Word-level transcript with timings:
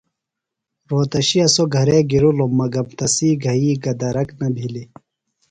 رھوتشِیہ 0.89 1.45
سوۡ 1.53 1.69
گھرے 1.75 1.97
گِرِلوۡ 2.11 2.51
مگم 2.59 2.87
تسی 2.97 3.29
گھئی 3.43 3.71
گہ 3.83 3.93
درک 3.99 4.29
نہ 4.39 4.47
بِھلیۡ۔ 4.55 4.89